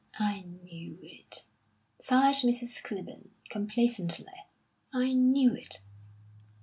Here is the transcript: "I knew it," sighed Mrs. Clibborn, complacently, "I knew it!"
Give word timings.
"I 0.17 0.41
knew 0.63 0.97
it," 1.03 1.45
sighed 1.99 2.33
Mrs. 2.37 2.81
Clibborn, 2.81 3.27
complacently, 3.51 4.33
"I 4.91 5.13
knew 5.13 5.53
it!" 5.53 5.81